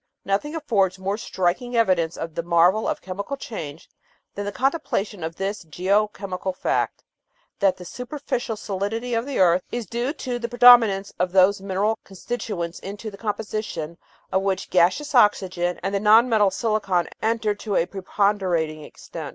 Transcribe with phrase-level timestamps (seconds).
[0.25, 3.87] Nothing affords more striking evidence of the marvel of chemical change
[4.33, 7.03] than the contemplation of this geo chemical fact,
[7.59, 11.99] that the superficial "solidity" of the earth is due to the predominance of those mineral
[12.03, 13.95] constituents into the composition
[14.31, 19.29] of which gaseous oxygen and the non metal silicon enter to a preponderating extent.